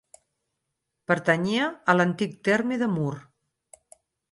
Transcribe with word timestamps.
Pertanyia 1.11 1.67
a 1.93 1.95
l'antic 1.99 2.35
terme 2.51 2.81
de 2.85 2.91
Mur. 2.97 3.13